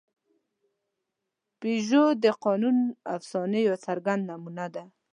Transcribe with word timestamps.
پيژو 1.59 2.03
د 2.23 2.25
قانوني 2.43 2.85
افسانې 3.15 3.59
یوه 3.67 3.77
څرګنده 3.85 4.25
نمونه 4.31 4.65
ده. 4.75 4.83